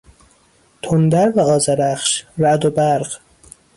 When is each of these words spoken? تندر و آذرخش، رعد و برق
تندر 0.81 1.31
و 1.35 1.39
آذرخش، 1.39 2.23
رعد 2.37 2.65
و 2.65 2.71
برق 2.71 3.19